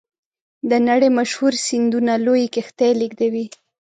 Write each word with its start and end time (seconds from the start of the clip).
د 0.69 0.71
نړۍ 0.87 1.09
مشهورې 1.19 1.59
سیندونه 1.67 2.13
لویې 2.25 2.47
کښتۍ 2.55 2.91
لیږدوي. 2.99 3.45